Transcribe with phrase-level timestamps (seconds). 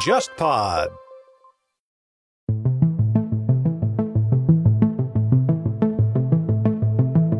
[0.00, 0.88] JustPod。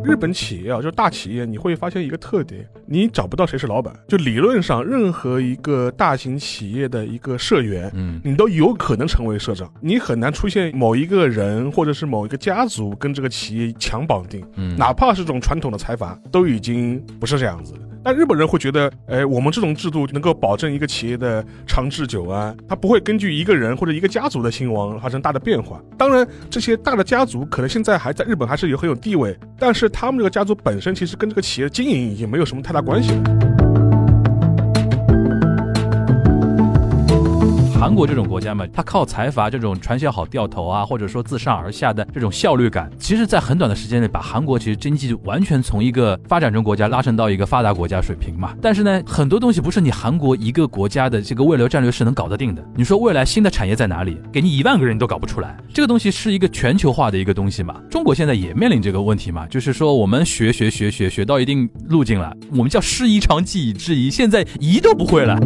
[0.05, 3.93] 日本企业啊，就是大企业，你会发现一个特点，你找不到谁是老板。
[4.07, 9.73] 就理论上，任何一个大型企业的一个社员，嗯，你都有可能成为社长。
[9.81, 17.81] 你很难出现某一个人或者是某一个家族跟这个企业强绑定，嗯哪怕是这种传统的财阀，都已经不是这样子了。
[18.03, 25.81] 但日本人会觉得，哎，我们这种制度能够保证一个企业的长治久安，它不会根据一个人或者一个家族的兴亡发生大的变化。
[25.99, 33.50] 当然，这些大的家族可能现在还在日本还是有很有地位，但是他们这个家族本身其实跟这个企业经营已经没有什么太大关系了。
[37.81, 48.55] 韩国这种国家嘛，它靠财阀这种传销好掉头啊，或者说自上而下的这种效率感，其实，在很短的时间内把韩国其实经济完全从一个发展中国家拉升到一个发达国家水平嘛。
[48.61, 52.63] 但是呢，很多东西不是你韩国一个国家的这个未来战略是能搞得定的。
[52.77, 54.21] 你说未来新的产业在哪里？
[54.31, 57.81] 给你一万个人都搞不出来，这个东西是一个全球化的一个东西嘛。
[57.89, 65.41] 中国现在也面临这个问题嘛，就是说我们学学学学学到一定路径了，我们叫师夷长技以制夷，现在夷都不会了。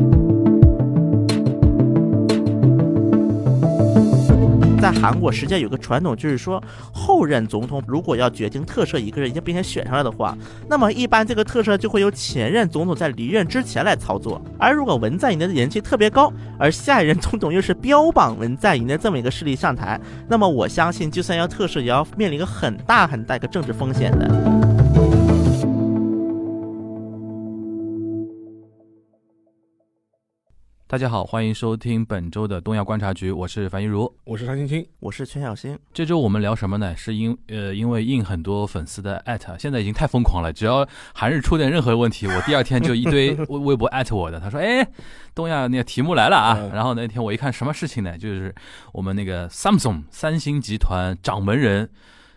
[4.84, 10.36] 在韩国，实际上有个传统，就是说后任总统如果要决定特赦一个人，已经并且选上来的话，
[10.68, 14.38] 那么一般这个特赦就会由前任总统在离任之前来操作。
[14.58, 24.63] 而如果文在寅的人气特别高，而下一任总统又是标榜文在寅的这么一个势力上台，那么我相信，就算要特赦，也要面临一个很大很大一个政治风险的。
[30.86, 34.14] 大家好，欢迎收听本周的东亚观察局，我是樊一茹。
[34.24, 36.94] 我是张青青，我是全小新，这周我们聊什么呢？
[36.94, 40.52] 是因呃，因为应很多粉丝的艾特，现在已经太疯狂了。
[40.52, 44.38] 只要韩日出点任何问题，我第二天就一堆 微微博艾特我的。
[44.38, 44.86] 他说：“哎，
[45.34, 48.18] 东亚那个题目来了啊！”嗯然后那天我一看，什么事情呢？
[48.18, 48.54] 就是
[48.92, 51.88] 我们那个 Samsung 三星集团掌门人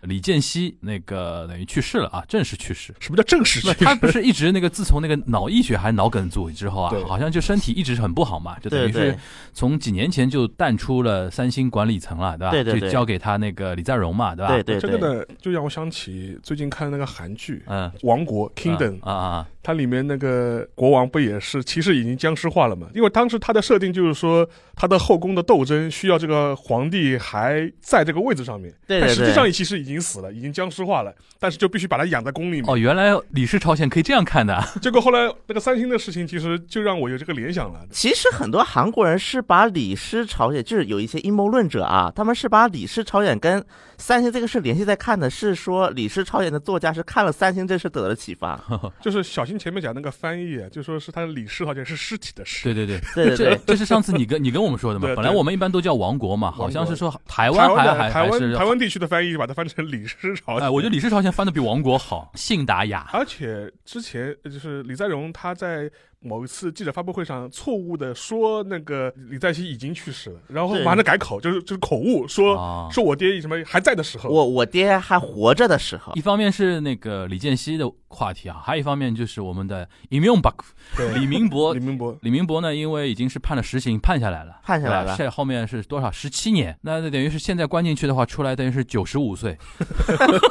[0.02, 2.94] 李健熙那个等于去世了啊，正式去世。
[3.00, 9.18] 什么叫正式去世他不是一直那个自从那个脑溢血还是脑梗阻之后啊，好像就身体一直很不好嘛，就等于对对是
[9.52, 12.50] 从几年前就淡出了三星管理层了，对吧？
[12.50, 14.52] 对对对就交给他那个李在镕嘛，对吧？
[14.52, 22.88] 对对对，这个呢，就让我想起最近看那个韩剧嗯《王国》（Kingdom），啊啊啊，它里面那个国王不也是其实已经僵尸化了嘛？
[22.94, 32.64] 因为当时他的设定就是说，他的后宫的斗争需要这个皇帝还在这个位置上面，对对但实际对上其实已经死了，已经僵尸化了，但是就必须把他养在宫里面。
[32.66, 37.80] 哦，原来李氏朝鲜可以这样看的， 结果后来那个三星的事情，其实就让我有这个联想了。
[37.90, 43.62] 其实很多韩国人是把李氏朝鲜，就是有一些阴谋论者啊，他们是把李氏朝鲜跟
[43.98, 48.58] 三星这个事联系在看的，是说李氏朝鲜的作家是看了三星这事得了启发。
[49.02, 53.00] 就是小新前面讲那个翻译，就说是他的李氏好像是尸体的尸，对对对。
[53.14, 55.08] 对 对这对，这是上次你跟你跟我们说的嘛？
[55.16, 60.62] 本来我们一般都叫王国嘛，好像是说台台湾还的还还是台湾台湾地区的翻译把它翻成李氏朝鲜。
[60.62, 63.08] 哎，我觉得李氏朝鲜翻的比王国好，信达雅。
[63.12, 70.84] 而且之前呃就是李在镕他在某一次记者发布会上错误的说那个李在熙已经去世了，然后对。
[70.84, 76.12] 马上改口，就是就是口误说、啊说我爹什么还在的时候，我我爹还活着的时候。
[76.14, 80.64] 一，方面是那个李健熙的话题啊，还有一方面就是我们的 i m y o n b a k
[80.96, 81.14] 对。
[81.18, 81.80] 李明博李。
[81.80, 82.18] 明博。
[82.22, 85.04] 李明博呢，因为已经是判了实刑，判下来了，判下来了。
[85.04, 85.16] 对吧？
[85.18, 86.10] 这后面是多少？
[86.10, 86.76] 十七年。
[86.82, 89.56] 那那等于是现在关进去的话，出来等于是九十五岁，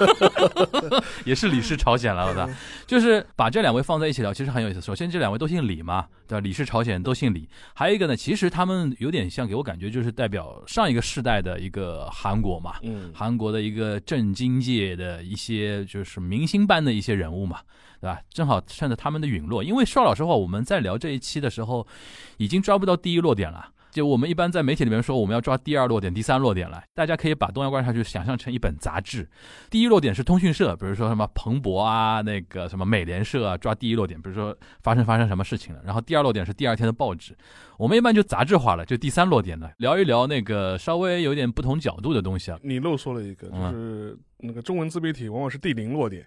[1.26, 2.48] 也是李氏朝鲜了，我操！
[2.86, 4.80] 就是把这两位放在一起聊，其实很有意思。
[4.80, 6.40] 首先，这两位都姓李嘛，对吧？
[6.42, 7.48] 李氏朝鲜都姓李。
[7.74, 17.62] 还有一个呢，其实他们有点像，给我感觉就是代表上一个世代的一个韩国嘛，嗯韩国的一个政经界的一些就是明星般的一些人物嘛，
[18.02, 18.20] 对吧？
[18.30, 21.88] 正好趁着他们的陨落，因为说老实话，我们在聊这一期的时候，
[22.38, 23.72] 已经抓不到第一落点了。
[23.92, 26.84] 就我们一般在媒体里面说，我们要抓第二落点、第三落点了。
[26.94, 29.28] 大家可以把东亚观察局想象成一本杂志，
[29.70, 35.82] 第一落点是通讯社，比如说什么彭博啊、那个什么美联社啊，抓第一落点，比如说发生发生什么事情了。
[35.84, 37.36] 然后第二落点是第二天的报纸，
[37.78, 42.60] 我们一般就杂志化了，就第三落点呢，聊一聊那个稍微有点不同角度的东西啊。
[42.62, 46.24] 你漏说了一个，嗯就是那个中文自媒体往往是第零落点，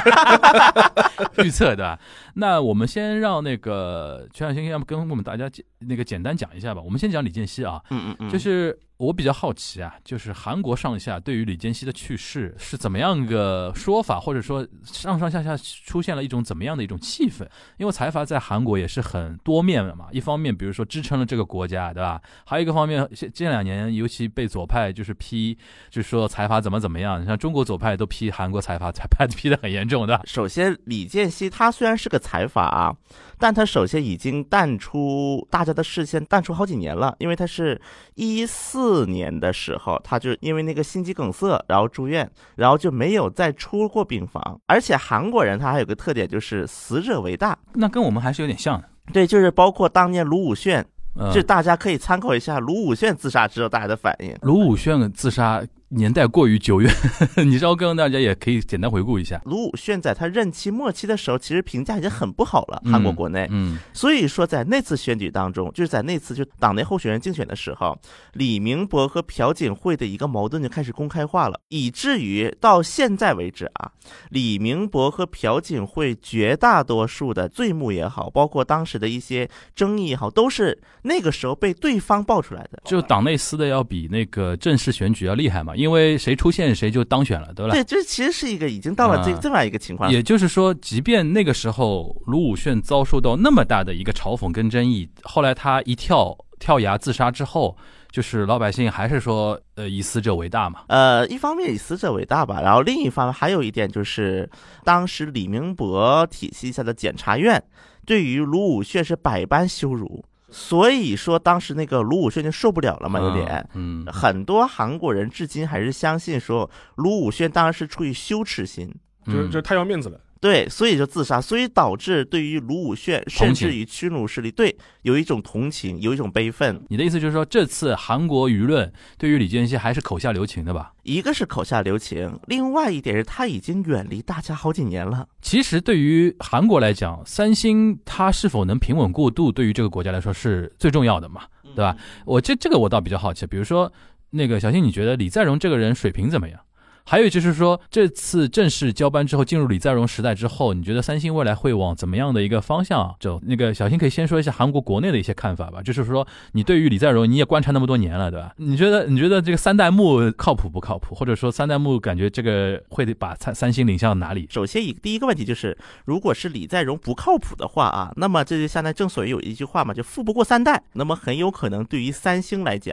[1.44, 1.98] 预测对吧？
[2.34, 6.80] 那我们先让那个全小星要不跟我们大家介那个简单讲一下吧。
[6.80, 17.46] 我们先讲李健熙啊，嗯嗯嗯，就是我比较好奇啊，就是韩国上下对于李健熙的去世是怎么样一个说法，或者说上上下下出现了一种怎么样的一种气氛？
[17.76, 22.20] 因为财阀在韩国也是很多面的嘛，一方面比如说支撑了这个国家，对吧？
[22.46, 25.56] 还有一个方面，这这两年尤其被左派就是批，
[25.90, 30.20] 就是说财阀怎么怎么样，像中国左派都批韩国财阀，财 阀批的很严重的。
[30.24, 32.96] 首先，李健熙他虽然是个财阀啊，
[33.38, 37.14] 但他首先已经淡出大家的视线，淡出好几年了。
[37.18, 37.80] 因为他是
[38.14, 44.60] 一四年的时候，他就因为那个心肌梗塞，然后住院，然后就没有再出过病房。
[44.66, 47.58] 而且韩国人他还有个特点，就是死者为大。
[47.74, 48.88] 那跟我们还是有点像的。
[49.12, 50.84] 对，就是包括当年卢武铉，
[51.18, 54.36] 嗯这大家可以参考一下卢武铉自杀之后大家的反应。
[54.42, 56.92] 卢武铉自杀年代过于久远，
[57.46, 59.40] 你稍跟大家也可以简单回顾一下。
[59.44, 63.46] 卢武铉在他任期末期的时候，其实评价已经很不好了，嗯韩国国内。
[63.50, 67.96] 嗯所以说，在那次选举当中，就是在那次就党内候选人竞选的时候，
[68.32, 73.92] 李明博和朴槿惠的一个矛盾就开始公开化了，以至于到现在为止啊，
[74.30, 82.82] 李明博和朴槿惠绝大多数的罪目也好，包括当时的一些争议也好，都是那个时候被对方爆出来的。
[82.84, 87.72] 就党内撕的要比那个正式选举要厉害嘛，因为谁出现谁就当选了，对吧？
[87.72, 90.10] 对，这其实是一个已经到了这、啊这么样一个情况。
[90.10, 97.76] 也就是说，即便那个时候卢武铉遭受到那么大的一个嘲讽跟争议，后来他一跳跳崖自杀之后，
[98.10, 100.80] 就是老百姓还是说，呃，以死者为大嘛。
[100.88, 104.48] 呃，一方面以死者为大吧，然后另一方面还有一点就是，
[104.84, 107.62] 当时李明博体系下的检察院
[108.06, 113.68] 对于卢武铉是百般羞辱，所以说当时那个卢武铉就受不了了嘛，有点。
[113.74, 118.94] 嗯，很多韩国人至今还是相信说卢武铉当时是出于羞耻心，
[119.26, 120.20] 嗯就是就是太要面子了。
[120.40, 126.80] 对，所以就自杀，所以导致对于卢武铉甚至于屈辱势力，对有一种同情，有一种悲愤。
[126.88, 130.92] 你的意思就是说，这次韩国舆论对于李健熙还是口下留情的吧？
[131.02, 135.26] 一个是口下留情，另外一点是他已经远离大家好几年了。
[135.40, 141.42] 其实对于韩国来讲，三星它是否能平稳过渡，对于这个国家来说是最重要的嘛，
[141.74, 141.96] 对吧？
[142.24, 143.90] 我这这个我倒比较好奇，比如说
[144.30, 146.60] 那个小新，你觉得李在镕这个人水平怎么样？
[147.08, 153.40] 还有就是说，这次正式交班之后，进入李在镕时代之后，你觉得三星未来会往怎么样的一个方向走？
[153.44, 155.80] 那个小新可以先说一下韩国国内的一些看法吧。
[155.80, 158.52] 就是说，你对于李在镕，你也观察那么多年了，对吧？
[158.56, 161.14] 你觉得你觉得这个三代目靠谱不靠谱？
[161.14, 164.48] 或者说三代目感觉这个会把三三星领向哪里？
[164.50, 170.82] 首先，一第一个问题就是，如果是李在镕不靠谱的话啊，那么这就相当于正所谓有一句话嘛，就富不过三代。
[170.94, 172.92] 那么很有可能对于三星来讲，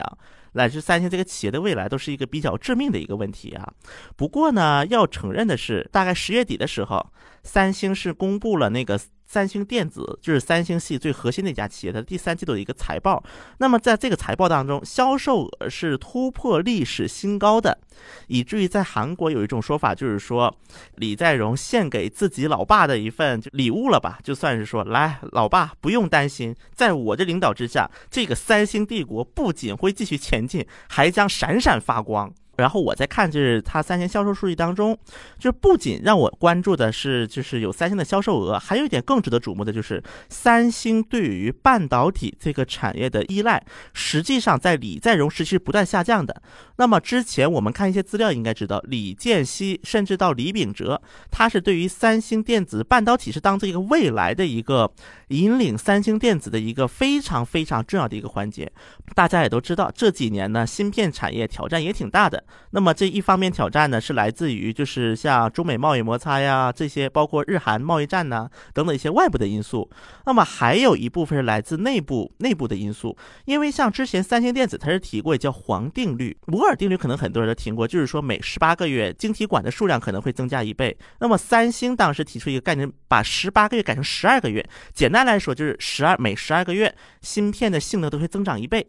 [0.53, 3.73] 乃至三星这个企业的未来，都是一个比较致命的一个问题啊。
[4.15, 7.11] 不过呢，要承认的是，大概十月底的时候，
[7.43, 8.99] 三星是公布了那个。
[9.33, 13.23] 三星电子就是三星系最核心的一家企业，它的第三季度的一个财报。
[13.57, 17.79] 那么在这个财报当中，销售额是突破历史新高的，
[18.27, 20.55] 以至于在韩国有一种说法，就是说
[20.97, 32.31] 李在镕献给自己老爸的一份礼物了吧，就算是说，来，老爸不用担心，在我的领导之下，这个三星帝国不仅会继续前进，还将闪闪发光。
[32.57, 34.97] 然后我在看，就是它三星销售数据当中，
[35.39, 43.63] 就不仅让我关注的是，就是有三星的销售额，还有一点更值得瞩目的就是，三星对于半导体这个产业的依赖，
[43.93, 46.41] 实际上在李在镕时期是不断下降的。
[46.75, 51.01] 那么之前我们看一些资料，应该知道，李健熙甚至到李秉哲，
[51.31, 54.91] 他是对于三星电子半导体是当做一个未来的一个
[55.29, 58.71] 引领三星电子的一个非常非常重要的一个环节。
[59.15, 62.42] 大家也都知道，这几年呢，芯片产业挑战也挺大的。
[62.71, 69.89] 那么这一方面挑战呢，是来自于就是像中美贸易摩擦呀，这些包括日韩贸易战呐等等一些外部的因素。
[70.25, 80.97] 那么还有一部分是来自内部内部的因素，因为像之前三星电子它是提过叫黄定律，摩尔定律可能很多人都听过，就是说每十八个月晶体管的数量可能会增加一倍。
[81.19, 88.85] 那么三星当时提出一个概念，把十八个月改成十二个月，简单来说就是十二每十二个月芯片的性能都会增长一倍。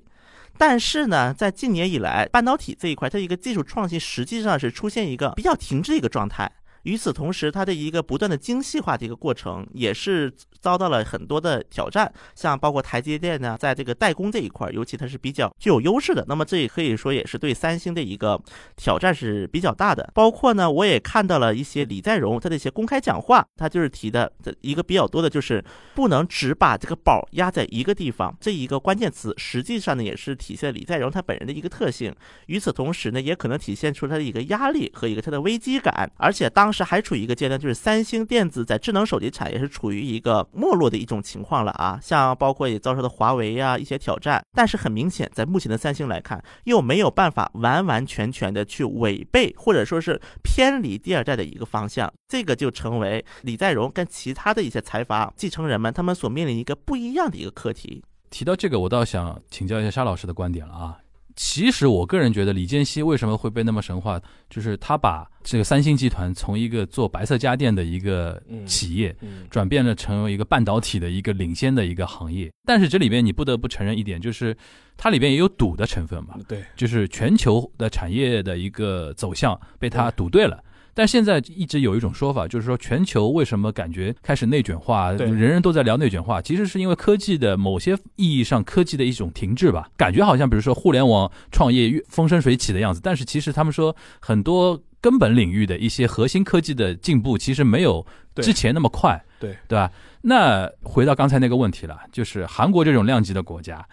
[0.56, 6.50] 但是呢，在近年以来，半导体这一块，它一个技术创新实际上是出现一个比较停滞一个状态。
[6.84, 12.10] 与此同时，它的一个不断的精细化的一个过程，也是遭到了很多的挑战。
[12.34, 16.24] 像包括台积电呢，在这个代工这一块，尤其它是比较具有优势的。
[16.28, 18.40] 那么这也可以说也是对三星的一个
[18.76, 20.10] 挑战是比较大的。
[20.14, 25.64] 包括呢，我也看到了一些李在镕他的一些公开讲话，他就是提的一个比较多的，就是
[25.94, 28.36] 不能只把这个宝压在一个地方。
[28.40, 32.14] 这一个关键词，实际上呢，也是体现李在镕他本人的一个特性。
[32.46, 36.10] 与此同时呢，也可能体现出他的一个压力和一个他的危机感。
[36.16, 41.98] 而且当时还处于一个阶段，就是三星电子在智能手机产业是处于一个没落的一种情况了啊。
[42.02, 58.02] 像包括也遭受的华为呀、一些挑战，但是很明显，在目前的三星来看，又没有办法完完全全的去违背或者说是偏离第二代的一个方向，这个就成为李在镕跟其他的一些财阀继承人们他们所面临一个不一样的一个课题。
[58.30, 60.98] 提到这个，我倒想请教一下沙老师的观点了啊。
[61.36, 69.14] 其实我个人觉得，李健熙为什么会被那么神话，就是他把这个三星集团从一个做白色家电的一个企业，
[69.50, 72.50] 转变了成为一个半导体的一个领先的一个行业。
[72.64, 74.56] 但是这里边你不得不承认一点，就是
[74.96, 76.36] 它里边也有赌的成分嘛。
[76.46, 80.62] 对，就是全球的产业的一个走向被他赌对了。
[80.94, 89.90] 但现在一直有一种说法，就是说全球为什么感觉开始内卷化，人人都在聊内卷化，其实是因为科技的某些意义上科技的一种停滞吧？
[89.96, 99.90] 感觉好像比如说互联网创业越风生水起的样子，但是其实他们说很多根本领域的一些核心科技的进步，其实没有之前那么快，对对吧？
[100.22, 103.86] 那回到刚才那个问题了，就是韩国这种量级的国家。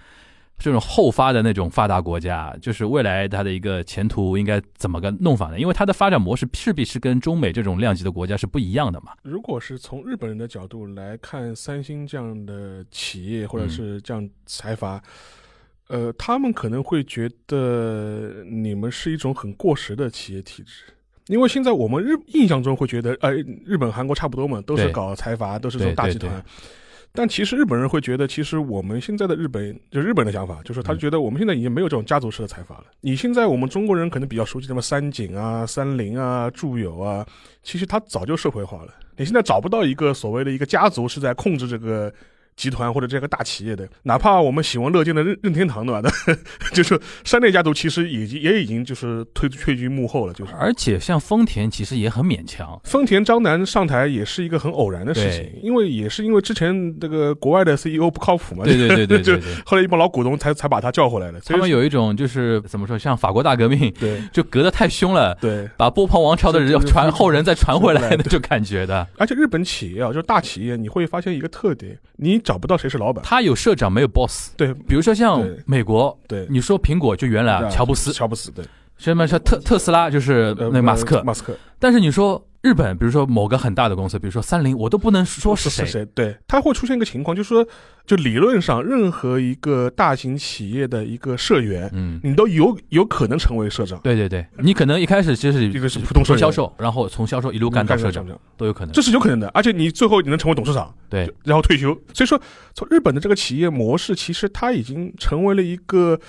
[0.61, 5.59] 这种后发的那种发达国家，就是未来它的一个前途应该怎么个弄法呢？
[5.59, 9.13] 因为它的发展模式势必是跟中美这种量级的国家是不一样的嘛。
[9.23, 15.01] 如果是从日本人的角度来看，三星这样的企业或者是这样财阀，
[15.87, 20.83] 呃，他们可能会觉得你们是一种很过时的企业体制，
[21.27, 23.31] 因为现在我们日印象中会觉得，呃，
[23.65, 26.43] 日本、韩国差不多嘛，都是搞财阀，都是这种大集团。
[27.13, 32.85] 但其实日本人会觉得，其实我们现在的日本，就日本的想法，就是他觉得我们现在已经没有这种家族式的财阀了。
[33.01, 37.25] 你现在我们中国人可能比较熟悉什么三井啊、三菱啊、住友啊，
[37.63, 38.93] 其实他早就社会化了。
[39.17, 42.13] 你现在找不到一个所谓的一个家族是在控制这个。
[42.55, 46.11] 集团或者这个大企业的，哪怕我们喜闻乐见的任任天堂，对吧？
[46.73, 50.51] 就是山内家族其实已经也已经就是退退居幕后了，就是。
[50.53, 61.39] 而且像丰田其实也很勉强，丰田张楠上台也是一个很偶然的事情，因为也是因为之前这个国外的 CEO 不靠谱嘛，对对对对， 就后来一帮老股东才才把他叫回来的。
[61.41, 69.07] 他们有一种就是怎么说，像法国大革命，对，就隔得太凶了，对，把波旁王朝的人传后人再传回来 那种感觉的。
[69.17, 73.23] 而且日本企业啊，就是大企业，你会发现一个特点，你找不到谁是老板。
[73.23, 74.51] 他有社长，没有 boss。
[74.57, 78.65] 对，比如说像美国，对，你说苹果就原来乔布斯，乔布斯对，
[78.97, 81.55] 什么像特特斯拉就是那马斯克，马斯克。
[81.79, 86.05] 但是你说日本，比如说某个很大的公司，比如说三菱，我都不能说是谁。
[86.13, 87.67] 对，它会出现一个情况，就是说，
[88.05, 93.99] 就理论上，任何一个大型企业的一个社员，嗯，你都有有可能成为社长。
[94.03, 98.23] 对对对，你可能一开始就是一个是普通销售，然后从销售一路干到社长，
[98.55, 98.93] 都有可能。
[98.93, 101.99] 这是有可能的，而且你最后你能成为董事长，对，然后退休。
[102.13, 102.39] 所以说，
[102.75, 106.19] 从日本的这个企业模式，其实它已经成为了一个。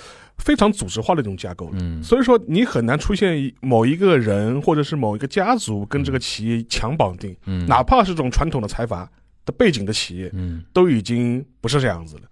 [0.43, 9.09] 非常组织化的一种架构嗯，所以说你很难出现某一个人或者是某一个家族跟这个企业强绑定，嗯，哪怕是这种传统的财阀
[9.47, 12.23] 的背景的企业，嗯，都已经不是这样子了。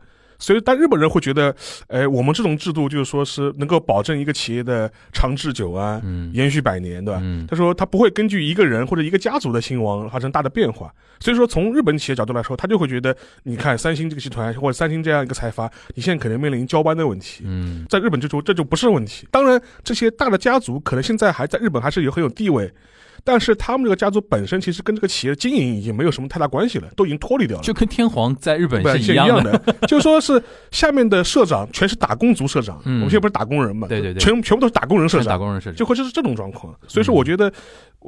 [0.41, 1.55] 所以，但日本人会觉得，
[1.87, 7.23] 哎，我们这种制度就是说是能够保证一个企业的长治久安，嗯，延续百年，对吧？
[7.49, 10.93] 他说他不会根据一个人或者一个家族的兴亡发生大的变化。
[11.21, 17.45] 所以说，从日本企业角度来说，他就会觉得，你看三星这个集团或者三星这样一个财阀，你现在可能面临交班的问题。
[17.45, 19.29] 嗯，在日本就说这就不是问题。
[19.31, 22.73] 当然，这些大的家族可能现在还在日本还是有很有地位。
[23.23, 27.63] 但是他们这个家族本身其实跟这个企业经营已经没有什么太大关系了，都已经脱离掉了。
[27.63, 33.87] 就跟天皇在日本是一样的， 就说是下面的社长全是打工族社长，我们现在不是打工人嘛？
[33.87, 36.75] 对对对，全全部都是打工人社长，打工人社长就会是这种状况。
[36.89, 37.53] 所以说，我觉得，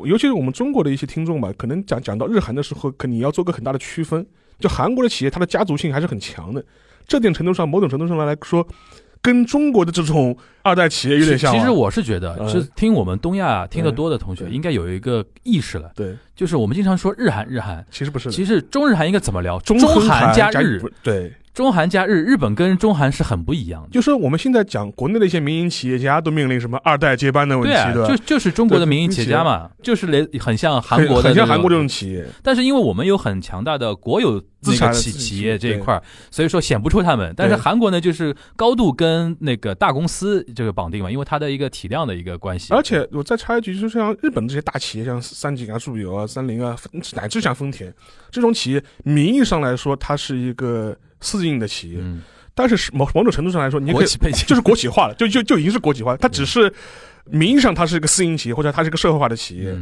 [0.05, 4.27] 尤其是我们中国的一些听众吧，可能讲讲到日韩的时候，可你要做个很大的区分。
[4.59, 6.65] 就韩国的企业，它的家族性还是很强的，
[7.07, 8.67] 这点程度上，某种程度上来说。
[9.23, 11.53] 跟中国的这种二代企业有点像。
[11.55, 15.91] 其实我是觉得，是听我们东亚听得多的同学，应该有一个意识了。
[15.95, 18.31] 对，就是我们经常说日韩，日韩其实不是。
[18.33, 19.59] 其实中日韩应该怎么聊？
[19.61, 20.83] 中韩加日。
[21.03, 21.33] 对。
[21.55, 23.89] 中韩加日，日本跟中韩是很不一样的。
[23.91, 28.09] 就是我们现在讲国内的一些民营企业家都面临什么二代接班的问题，对吧？
[28.09, 32.27] 就就是中国的民营企业家嘛，就是连很像韩国的，很像韩国这种企业。
[32.43, 37.35] 但是因为我们有很强大的国有资产企企业这一块，所以说显不出他们。
[37.37, 42.73] 但是韩国呢，就是高度跟那个大公司这个绑定嘛，因为它的一个体量的一个关系。
[42.73, 46.75] 而且我再插一句，就像日本这些大企业，像三井啊、住友啊、三菱啊，
[47.15, 47.93] 乃至像丰田
[48.31, 50.97] 这种企业，名义上来说，它是一个。
[51.23, 51.99] 私营的企业，
[52.55, 54.07] 但是某某种程度上来说，你可以
[54.47, 56.15] 就是国企化了，就就就已经是国企化。
[56.19, 56.71] 它只是
[57.25, 59.75] 名义上它是一个私营企业，或者它是一个社会化的企业，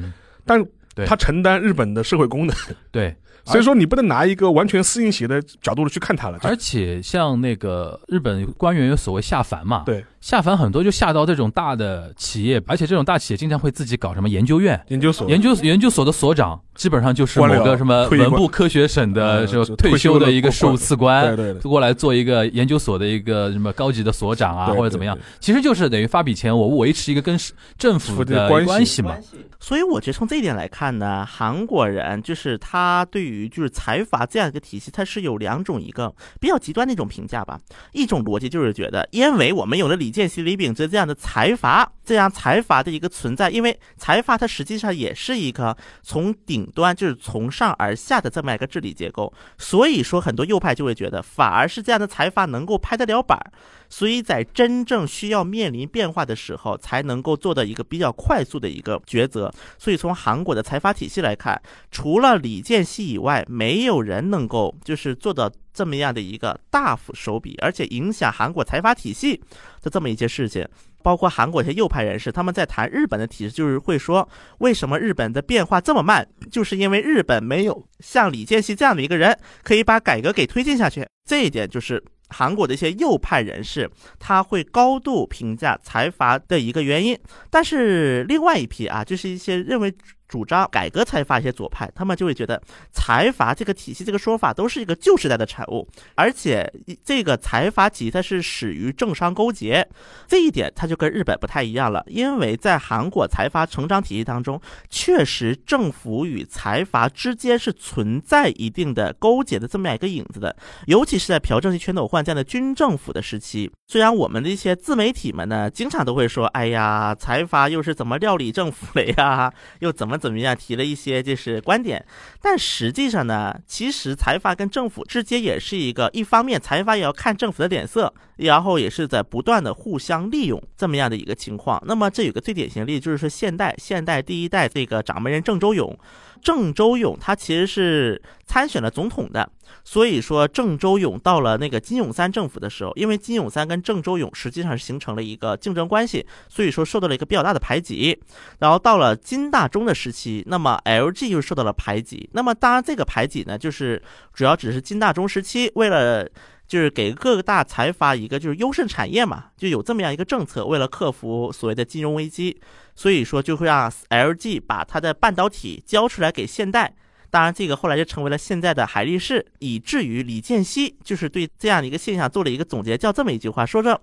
[0.44, 0.64] 但
[1.06, 2.56] 它承担日本的社会功能，
[2.92, 6.38] 对， 所以说你不能拿一个完全私营企业的角度去看它了。
[6.42, 14.78] 而且像那个日本官员有所谓下凡嘛，对，下凡很多就下到这种大的企业，而且这种大企业经常会自己搞什么研究院。
[14.88, 25.18] 研究所，研究研究所的所长基本上就是某个什么文部科学省的呃就就退休的一个官事务次官，过来做一个研究所的一个什么高级的所长啊，或者怎么样。
[25.40, 27.38] 其实就是等于发笔钱，我维持一个跟
[27.78, 29.16] 政府府的的关系嘛。
[29.58, 37.58] 所以我觉得从这一点来看呢，韩国人就是他对于就是财阀这样一个体系，他是有两种一个比较极端的一种评价吧。
[37.92, 53.52] 一种逻辑就是觉得，因为我们有了李健熙、李秉哲这样的财阀，这样财阀的一个存在，因为财阀它实际上也是一个从顶端就是从上而下的这么一个治理结构，所以说很多右派就会觉得，反而是这样的财阀能够拍得了板儿。
[53.88, 59.52] 所以在真正需要面临变化的时候，才能够做到一个比较快速的一个抉择。
[59.79, 61.61] 所以从韩国的财阀体系来看，
[61.93, 69.40] 除了李健熙以外，没有人能够就是做到这么样的一个大幅手笔，而且影响韩国财阀体系
[69.80, 70.66] 就这么一件事情。
[71.02, 81.06] 包括韩国一些右派人士，他们在谈日本的体制，就是会说，为什么日本的变化这么慢，就是因为日本没有像李健熙这样的一个人，可以把改革给推进下去。
[81.26, 87.18] 这一点就是韩国的一些右派人士，他会高度评价财阀的一个原因。
[87.49, 89.94] 但是另外一批啊，就是一些认为
[90.30, 96.72] 主张改革财阀一些左派，他们就会觉得财阀这个体系这个说法都是一个旧时代的产物，而且
[97.04, 99.84] 这个财阀体系它是始于政商勾结，
[100.28, 102.04] 这一点它就跟日本不太一样了。
[102.06, 110.54] 因为在韩国财阀成长体系当中，确实政府与财阀之间是存在一定的勾结的这么样一个影子的，
[110.87, 113.68] 尤其是在朴正熙全斗焕这样的军政府的时期。
[113.88, 122.04] 虽然我们的一些自媒体们呢，经常都会说，哎呀，财阀又是怎么料理政府的呀，又怎么怎么样，提了一些就是观点。
[122.42, 131.82] 但实际上呢，其实财阀跟政府之间也是一个，一方面财阀也要看政府的脸色，然后也是在不断的互相利用这么样的一个情况。
[131.87, 135.99] 那么这有个最典型例，就是说现代现代第一代这个掌门人郑周永，
[136.42, 139.50] 郑周永他其实是参选了总统的。
[139.85, 148.18] 所以说，郑周永到了那个金永三政府的时候，因为金永三跟郑周永实际上是形成了一个竞争关系，所以说受到了一个比较大的排挤。
[148.59, 152.28] 然后到了金大中的时期，那么 LG 又受到了排挤。
[152.32, 156.28] 那么当然，这个排挤呢，就是主要只是金大中时期为了。
[156.70, 162.60] 就是给各个大财阀一个就是优胜产业嘛，就有这么样一个政策，为了克服所谓的金融危机，
[162.94, 166.94] 所以说就会让 LG 把它的半导体交出来给现代。
[167.28, 174.00] 当然，这个后来就成为了现在的海力士，以至于李健熙就是对这样的一个现象做了一个总结，叫这么一句话，说着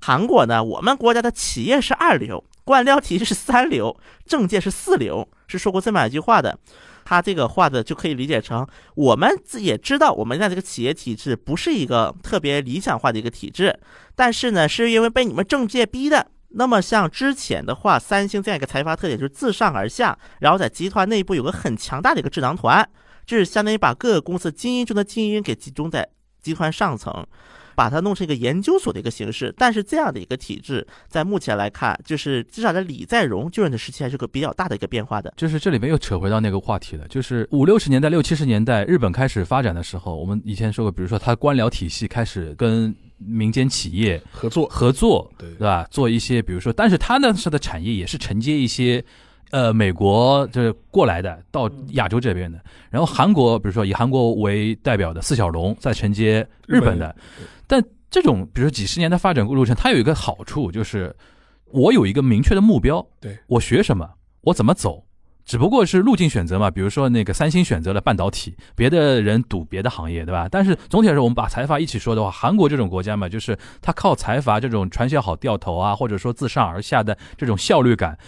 [0.00, 6.58] 韩国呢，我们国家的企业是二流，官僚体系是三流，政界是四流，是说过这么一句话的。
[7.06, 8.66] 他这个话的就可以理解成，
[8.96, 13.78] 我们也知道我们现在这个企业体制不是一个特别理想化的一个体制，
[14.16, 16.26] 但是呢，是因为被你们政界逼的。
[16.50, 22.88] 那么像之前的话，三星这样一个财阀特点就是自上而下，然后在集团内部有个很强大的一个智囊团，
[23.24, 26.08] 就是相当于把各个公司精英中的精英给集中在
[26.42, 27.24] 集团上层。
[27.76, 35.32] 把它弄成一个研究所的一个形式，但是这样的一个体制，在目前来看，就是至少在李在镕就任的时期，还是个比较大的一个变化的。
[35.36, 45.86] 就是这里面又扯回到那个话题了，就是五六十年代、六七十年代日本开始发展的时候，我们以前说过，比如说它官僚体系开始跟民间企业合作，合作，对对吧？
[45.90, 49.04] 做一些，比如说，但是它那时候的产业也是承接一些。
[49.50, 52.58] 呃，美国就是过来的，到亚洲这边的，
[52.90, 57.14] 然后韩国，比如说以韩国为代表的四小龙在承接日本的，
[57.66, 61.14] 但这种比如说几十年的发展路程，它有一个好处就是，
[61.70, 64.08] 我有一个明确的目标，对我学什么，
[64.42, 65.04] 我怎么走，
[65.44, 66.68] 只不过是路径选择嘛。
[66.68, 70.48] 比如说那个三星选择了半导体，别的人赌别的行业，对吧？
[70.50, 78.18] 但是总体来说，我们把财阀一起说的话，韩国这种国家嘛，就是它靠财阀这种传销好掉头啊，或者说自上而下的这种效率感。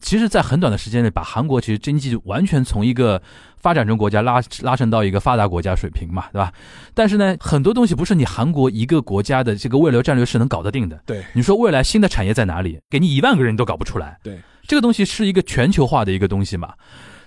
[0.00, 3.22] 其实，在很短的时间内，把韩国其实经济完全从一个
[3.58, 6.52] 发展中国家拉拉升到一个发达国家水平嘛，对吧？
[6.94, 11.00] 但是呢，很多东西不是你韩国一个国家的这个未来战略是能搞得定的。
[11.04, 12.80] 对，你说未来新的产业在哪里？
[12.88, 14.18] 给你一万个人都搞不出来。
[14.22, 16.72] 对，这个东西是一个全球化的一个东西嘛。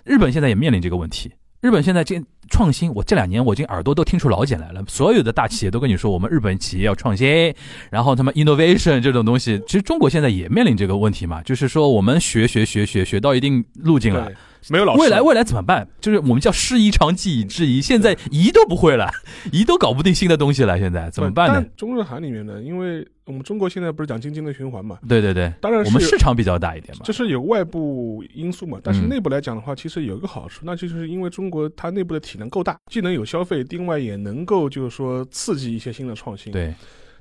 [0.04, 1.32] 日本现在也面临这个问题。
[1.62, 4.84] 日本现在这创新，我这两年我已经耳朵都听出老茧来了。
[4.88, 7.54] 所有的大企业都跟你说，我们日本企业要创新，
[7.90, 14.32] 然后他们 innovation 这种东西，其实中国现在也面临这个问题嘛，就是说我们学学学学学到一定路径了，
[14.70, 15.02] 没有老师。
[15.02, 15.88] 未来未来怎么办？
[16.00, 19.10] 就是我们叫师夷长技以制夷，现在夷都不会了，
[19.52, 21.66] 夷都搞不定新的东西了，现在怎么办呢？
[21.78, 27.14] 中日韩里面呢，因为我们中国现在不是讲经济的循环嘛，对对对，当然是我们市场比较大一点嘛这。
[27.14, 36.74] 是有外部因素嘛，但是嗯内部来讲的话，其实有一个好处，那就是因为中国它内部的体能够大，既能有消费，另外也能够就是说刺激一些新的创新。，对，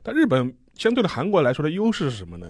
[0.03, 2.47] 但日本相对的韩国来说的优势是什么呢？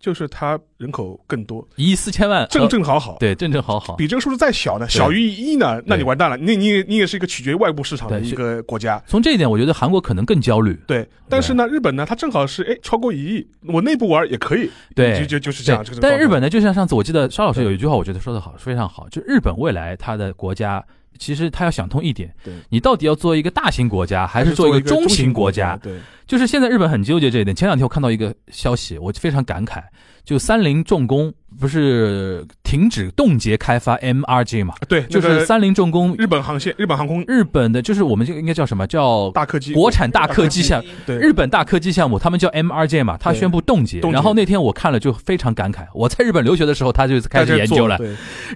[0.00, 3.16] 就是它人口更多，一亿四千万，正呃正好好。
[3.18, 3.96] 对正正好好。
[3.96, 9.02] 比这个数字再小呢，小于一亿呢，那你完蛋了，你你你也是一个取决于外部市场的一个国家。
[9.06, 10.78] 从这一点，我觉得韩国可能更焦虑。
[10.86, 15.82] 对，但是呢，日本呢，它正好是哎超过一亿，我内部玩也可以，对就就就是这样。
[15.82, 20.84] 这个但是日本呢，就像上次我记得沙老师有一句话，我觉得说的好，非常好，就日本未来它的国家。
[21.18, 25.72] 其实他要想通一点，对你到底要做一个大型国家，还是做一个中型国家？
[25.72, 25.76] 家？
[25.78, 27.54] 对，就是现在日本很纠结这一点。
[27.54, 29.82] 前两天我看到一个消息，我非常感慨，
[30.24, 34.74] 就三菱重工不是停止冻结开发 MRJ 嘛？
[34.88, 37.24] 对，就是三菱重工日本航线、日本航空。
[37.26, 38.86] 日本的，就是我们这个应该叫什么？
[38.86, 39.72] 叫大客机。
[39.72, 40.82] 国产大客机项。
[41.06, 41.16] 对。
[41.18, 44.00] 日本大客机项目，他们叫 MRJ 嘛，他宣布冻结。
[44.00, 47.98] 然后那天我看了就非常感慨，我在日本留学的时候他就开始研究了，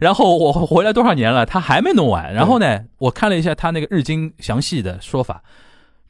[0.00, 2.32] 然后我回来多少年了，他还没弄完。
[2.34, 5.42] 然后呢，我看了一下他那个日经详细的说法，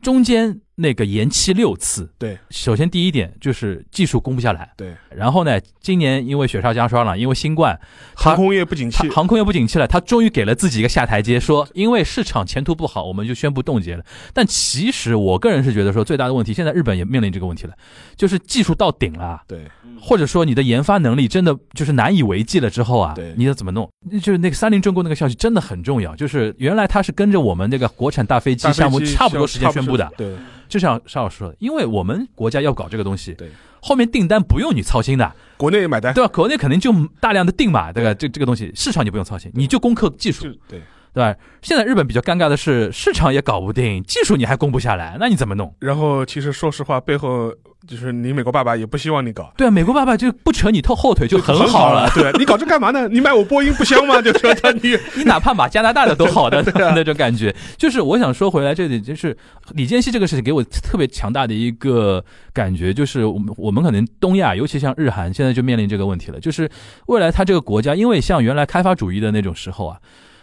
[0.00, 2.08] 中间那个延期六次。
[2.16, 7.78] 对，首先第一点就是技术攻不下来，对，然后呢，今年因为雪上加霜了，因为新冠，
[8.14, 14.04] 航空业不景气航，空业不景气了，他终于给了自己一个下台阶，说因为市场前途不好，我们就宣布冻结了。
[14.32, 17.74] 但其实我个人是觉得说，最大的问题，现在日本也面临这个问题了，
[18.16, 19.42] 就是技术到顶了。
[19.48, 19.66] 对，
[20.00, 23.88] 或者说你的研发能力真的就是难以为继了之后啊对，你要怎么弄？
[24.22, 30.34] 就是那个三菱重工那个消息真的很重要，就是原来它是跟着我们那个国产大飞机项目差不多时间宣布的，对
[30.68, 33.48] 就像邵老师说的，因为我们国家要搞这个东西，对，
[33.80, 36.30] 后面订单不用你操心的，国内买单，对吧？
[36.32, 38.14] 国内肯定就大量的订嘛，对吧？
[38.14, 40.80] 这这个东西市场你不用操心，你就攻克技术，对。
[41.18, 41.36] 对吧？
[41.62, 45.74] 现在日本比较尴尬的是，市场也搞不定，技术你还攻不下来，那你怎么弄？
[45.80, 47.52] 然后其实说实话，背后
[47.88, 49.52] 就是你美国爸爸也不希望你搞。
[49.56, 53.08] 对啊，美国爸爸就不扯你透后腿就很很好了，对 你搞这干嘛呢？
[53.08, 54.22] 你买我波音不香吗？
[54.22, 56.62] 就说他 你你哪怕买加拿大的都好的
[56.94, 57.52] 那种感觉。
[57.76, 59.36] 就是我想说回来这里，就是
[59.72, 66.70] 李健熙这个事情给我特别强大的一个感觉，就是我们我们可能东亚，尤其像日韩，现在就面临这个问题了，就是
[67.06, 69.98] 未来他这个国家，因为像原来开发主义的那种时候啊，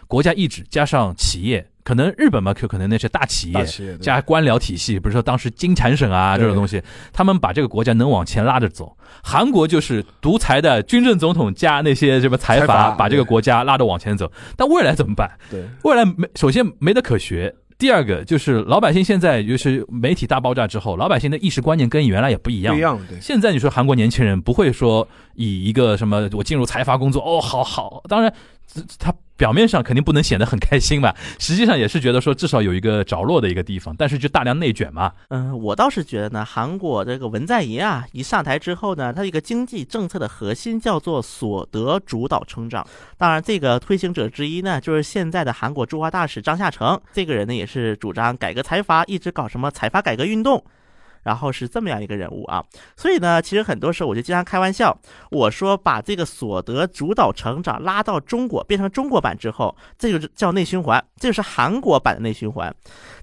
[0.07, 3.97] 国家意志加上企业，可能日本嘛，可可能那些大企业。
[3.99, 8.95] 加官僚体系，比如说当时金产省啊这种东西，他们把这个国家能往前拉着走。
[9.23, 14.31] 韩国就是独裁的军政总统加那些什么财财阀，把这个国家拉着往前走。
[14.55, 15.29] 但未来怎么办？
[15.49, 17.53] 对未来没，首先没得可学。
[17.77, 22.81] 第二个就是老百姓现在就是媒体大爆炸之后，老百姓的意识观念跟原来也不一样不一。
[22.81, 28.33] 样，对现在你说韩国年轻人不会说以一个什么我进入财阀工作哦，好好，当然
[28.99, 42.85] 他表面上肯定不能显得很开心吧，实际上也是觉得说至少有一个着落的一个地方，但是就大量内卷嘛，嗯，我倒是觉得呢，韩国这个文在寅啊，一上台之后呢，他一个经济政策的核心叫做所得主导成长。
[43.17, 50.63] 当然，这个推行者之一呢，就是现在的韩国驻华大使张夏成，这个人呢也是主张改革财阀，一直搞什么财阀改革运动。
[51.25, 52.63] 然后是这么样一个人物啊，
[52.95, 54.95] 所以呢，其实很多时候我就经常开玩笑，
[55.31, 62.73] 我说把这个所得主导成长拉到中国，变成中国版之后，这就是叫内循环，这就是韩国版的内循环。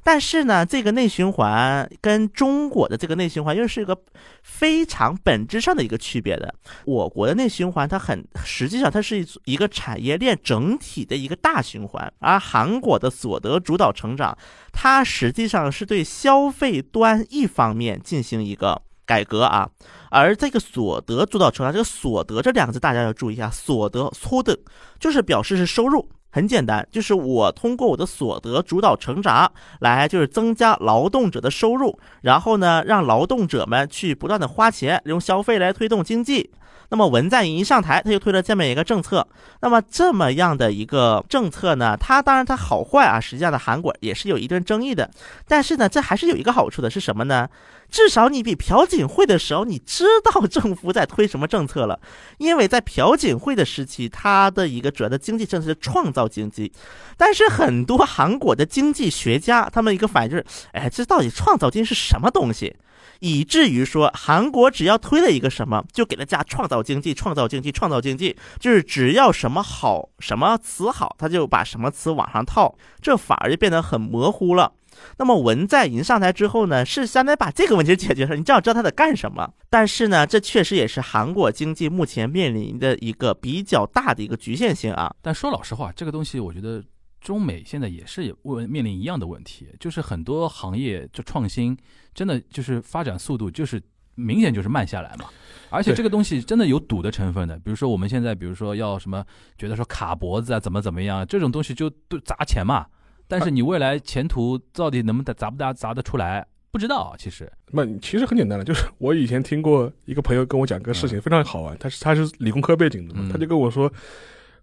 [0.03, 3.97] 但是呢，这个内循环跟中国的这个内循环又是一个
[4.43, 6.53] 非常本质上的一个区别的。
[6.85, 14.37] 我国的内循环它很实际上它是一个产业链整体的一个大循环，而韩国的所得主导成长，
[14.73, 19.69] 它实际上是对消费端一方面进行一个改革啊。
[20.11, 24.59] 而这个所得主导成长，这个所得这两个字大家要注意一下，所得 so 的，
[25.01, 26.09] 就是表示是收入。
[26.35, 36.51] 很简单，就是我通过我的所得主导成长来，就是增加劳动者的收入，然后呢，让劳动者们去不断的花钱，用消费来推动经济。
[36.93, 39.27] 那么文在寅一上台，他就推了这么一个政策。
[39.63, 45.11] 那么这么样的一个政策呢，它当然它好坏啊，实际上在韩国也是有一定争议的。
[45.49, 47.49] 但是呢，这还是有一个好处的，是什么呢？
[47.89, 51.99] 至少你比朴槿惠的时候，你知道政府在推什么政策了。
[52.37, 56.71] 因为在朴槿惠的时期，它的一个主要的经济政策是创造经济，
[57.17, 62.77] 但是很多韩国的经济学家他们一个反应就是，哎，这到底创造经济是什么东西？
[63.25, 74.73] 以至于说韩国只要推了一个什么，就给他家创造经济、创造经济、创造经济，就是只要什么好、什么词好，他就把什么词往上套，这反而就变得很模糊了。
[75.19, 79.49] 那么文在寅上台之后呢，是相当于把这个问题解决了，你至少知道他在干什么。
[79.71, 85.15] 但是呢，这确实也是韩国经济目前面临的一个比较大的一个局限性啊。
[85.23, 86.83] 但说老实话，这个东西我觉得
[87.23, 91.77] 中美现在也是问面临一样的问题，就是很多行业就创新
[92.13, 93.81] 真的就是发展速度就是
[94.17, 95.27] 明显就是慢下来嘛。
[95.71, 99.25] 而且这个东西真的有赌的成分的，比如说我们现在比如说要什么
[99.57, 102.87] 觉得说卡脖子啊怎么怎么样，这种东西就都砸钱嘛。
[103.29, 107.15] 但是你未来前途到底能不能砸不砸砸得出来，不知道。
[107.19, 111.75] 其实，那其实很简单的，就是我以前听过一个朋友跟我讲个事情，非常好玩。
[111.79, 113.91] 他是他是理工科背景的嘛，嗯他就跟我说，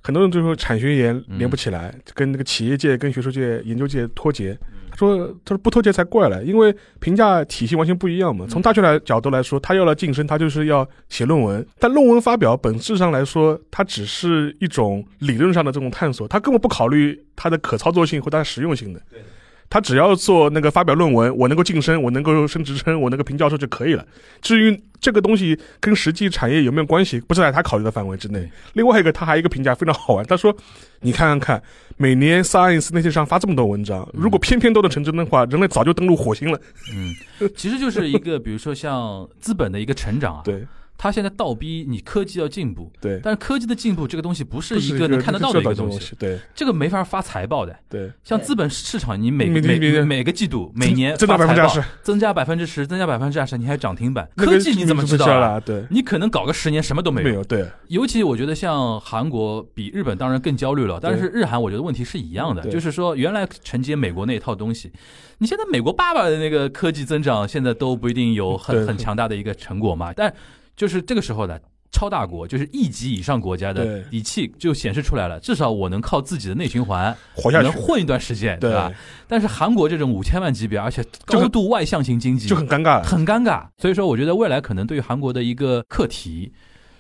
[0.01, 4.57] 很多人就说产学研连不起来，跟那个企业界、跟学术界、研究界脱节。
[4.91, 8.45] 他说他说不脱节才怪了，因为评价体系完全不一样嘛。
[8.49, 11.65] 从大学来角度来说，他要来晋升，他就是要写论文。
[11.77, 19.01] 但论文发表本质上来说，它只是一种理论上的这种探索，他根本不考虑它的可操作性或它的实用性的。
[19.69, 24.05] 他只要做那个发表论文，我能够晋升，我能够升职称，我能够评教授就可以了。
[24.41, 28.49] 至于这个东西跟实际产业有没有关系，不是在他考虑的范围之内。
[28.73, 30.55] 另外一个，他还有一个评价非常好玩，他说
[31.01, 31.63] ：“你看看看，
[31.97, 36.59] 每年 Science 那些上发这么多文章，如果偏偏都能成真的话，人类早就登陆火星了。
[36.93, 40.65] 嗯，其实就是一个比如说像资本的一个成长啊， 对
[41.01, 46.13] 它现在倒逼你科技要进步，对，但是科技的进步这个东西不是一个能看得到的一个东东西，。
[46.19, 46.37] 对。
[46.53, 47.73] 这个没法发财报的。
[47.87, 49.61] 对，像资本市场，你每每
[50.03, 54.27] 每个季度、每年增长百发财报分之二十，增加百分之十，增加百分之二十，你还涨停板。
[54.35, 55.57] 科技你怎么知道啊？
[55.57, 57.29] 对，你可能搞个十年什么都没有。
[57.29, 64.91] 没有对，尤其我觉得像韩国比日本当然更焦虑了，但是日韩我觉得问题是一样的，就是说原来承接美国那一套东西，
[65.37, 70.33] 你现在美国爸爸的那个科技增长现在都不一定有很很强大的一个成果嘛，但
[70.79, 71.59] 就是这个时候呢。
[71.91, 78.91] 超大国就是一级以上国家的对底气就显示出来了，至少我能靠自己的内循环活下去能混一段时间，对对吧？
[79.27, 83.01] 但是韩国这种五千万级别，而且高度外向型经济，就很尴尬。
[83.01, 83.65] 很尴尬。
[83.79, 86.53] 所以说，我觉得未来可能对于韩国的一个课题，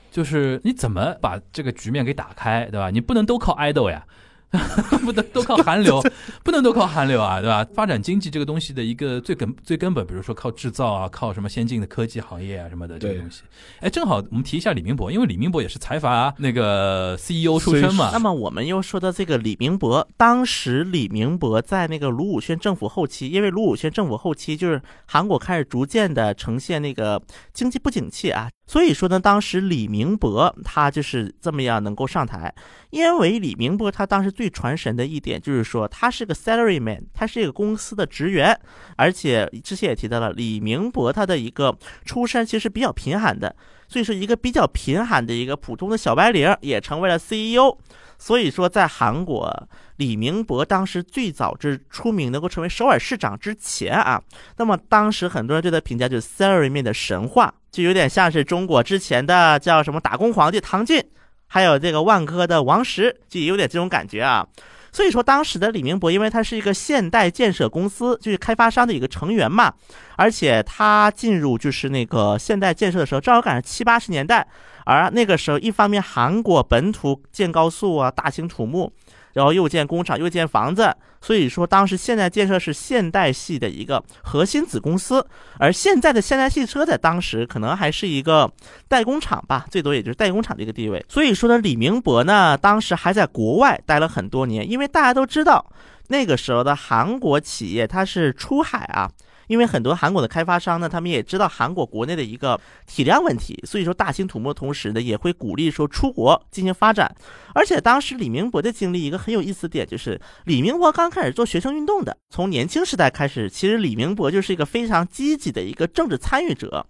[0.09, 2.89] 就是你怎么把这个局面给打开，对吧？
[2.89, 4.03] 你不能都靠爱豆呀。
[5.05, 6.01] 不能都靠韩流，
[6.43, 7.65] 不能都靠韩流啊，对吧？
[7.73, 13.41] 发展经济这个东西的一个最根最根本，比如说靠制造啊，靠什么先进的科技行业啊什么的这个东西。
[13.79, 18.19] 哎，正好我们提一下李明博，因为李明博也是财阀那个 CEO 出身嘛那。
[18.19, 27.21] 么我们又说到这个李明博，当时李明博在那个卢武铉政府后期，因为卢武铉政府后期就是韩国开始逐渐的呈现那个
[27.53, 32.53] 经济不景气啊，所以说呢，当时李明博他就是这么样能够上台，
[32.89, 38.57] 因为李明博他当时最传神的一点就是说他是个 salary man，他是一个公司的职员，
[38.95, 43.53] 而且之前也提到了李明博他的一个出身其实比较贫寒的，
[43.89, 47.77] 所以说一个比较贫寒的一个普通的小白领也成为了 CEO。
[48.17, 54.21] 所以说，在韩国，李明博当时最早之出名能够成为首尔市长之前啊，
[54.55, 61.01] 那么当时很多人对他评价就是 salaryman 的神话，就有点像是中国之前的叫什么打工皇帝唐骏，
[61.49, 64.47] 还有这个万科的王石，就有点这种感觉啊。
[64.91, 69.71] 所以说，当时的李明博，因为他是一个现代建设公司，就是开发商的一个成员嘛，
[70.15, 74.47] 而且他进入就是那个现代建设的时候，正好赶上七八十年代，
[74.85, 78.91] 而那个时候，一方面韩国本土建高速啊，大兴土木，
[79.39, 85.25] 然后又建工厂，又建房子，所以说当时现代建设是现代系的一个核心子公司，
[85.57, 88.51] 而现在的现代汽车在当时可能还是一个
[88.89, 91.01] 代工厂吧，最多也就是代工厂的一个地位。
[91.07, 95.65] 所以说呢，李明博呢，当时还在国外待了很多年，因为大家都知道
[96.09, 99.09] 那个时候的韩国企业它是出海啊。
[99.49, 107.13] 因为很多韩国的开发商呢，他们也知道韩国国内的一个体量问题，所以说大兴土木的同时呢，也会鼓励说出国进行发展。
[107.55, 116.85] 而且当时李明博的经历一个很有意思的点，就是李明博刚开始做学生运动的，从年轻时代开始，其实李明博就是一个非常积极的一个政治参与者。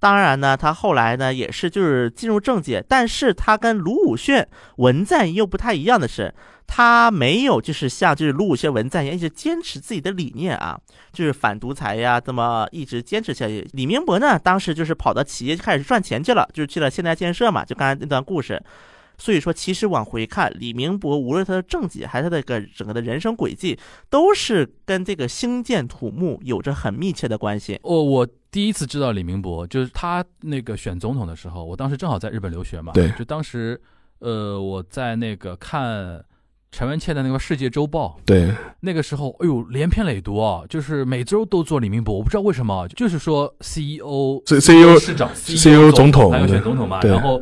[0.00, 6.32] 当然呢，他后来呢也是就是进入政界，但是他跟卢武铉、文在寅又不太一样的是，
[6.68, 10.78] 他没有就是像就是卢武铉、文在寅一直坚持自己的理念啊，
[11.12, 13.66] 就是反独裁呀，这么一直坚持下去。
[13.72, 18.62] 李明博呢，当时就是跑到企业开始赚钱去了，就是去了现代建设嘛，就刚才那段故事。
[19.20, 23.76] 所以说，其实往回看，李明博无论他的政绩还是他的个整个的人生轨迹，
[24.08, 27.80] 都是跟这个兴建土木有着很密切的关系。
[27.82, 33.80] 我我第一次知道李明博，就是他那个选总统的时候，我当时正好在日本留学嘛，对就当时
[34.20, 36.24] 呃我在那个看
[36.70, 47.40] 陈文茜的那个《世界周报》，对，那个时候，哎呦，连篇累牍啊，就是每周都做李明博，我不知道为什么，就是说 CEO、CEO 市长、CEO 总统还有选总统嘛，然后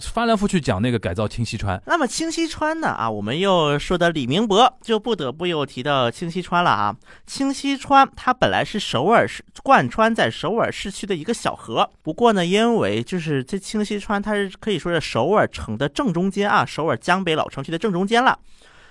[0.00, 2.88] 翻来覆去讲那个改造清溪川，那么清溪川呢？
[2.88, 6.94] 啊，我们又说的李明博，就不得不又提到清溪川了啊。
[7.26, 18.38] 清溪川它本来是首尔市贯穿在首尔市区的一个小河，不过呢，因为就是这清溪川它是可以说是首尔城的正中间啊，首尔江北老城区的正中间了。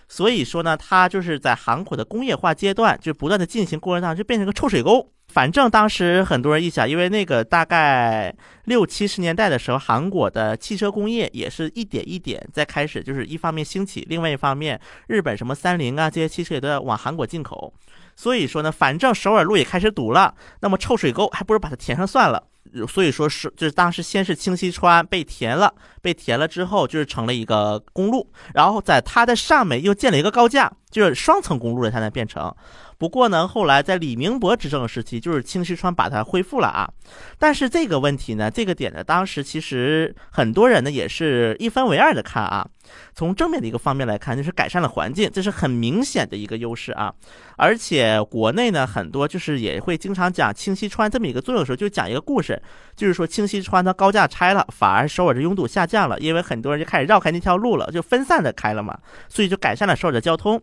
[0.10, 5.13] 所以说呢，它就是在韩国的工业化阶段就不断的进行过程当中，就变成个臭水沟。
[5.34, 8.32] 反正当时很多人一想，因为那个大概
[8.66, 17.74] 六七十年代的时候，韩国的汽车工业也是一点一点在开始，就是一方面兴起，另外一方面，日本什么三菱啊这些汽车也都在往韩国进口。
[18.16, 22.44] 所以说呢，反正首尔路也开始堵了，那么臭水沟还不如把它填上算了。
[22.88, 32.56] 所以说是就是当时先是清溪川被填了，被填了之后就是成了一个公路，然后在它的上面又建了一个高架，就是双层公路了，才能变成。
[33.04, 36.90] 不过呢，后来在李明博执政时期，就是清溪川把它恢复了啊。
[37.38, 42.66] 但是这个问题呢，这个点呢，当时其实很多人呢也是一分为二的看啊。
[43.14, 47.14] 从正面的一个方面来看，就是改善了环境，这是很明显的一个优势啊。
[47.58, 52.62] 而且国内呢，很多就是也会经常讲清溪川这么一个作用的时候，就讲一个故事，
[52.96, 58.98] 就是说清溪川它高架拆了，反而首尔的拥堵下降了，因为很多人就开始绕开那条路了，就分散的开了嘛，
[59.30, 60.62] 所以就改善了首尔的交通。